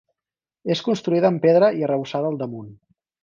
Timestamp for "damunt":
2.43-2.73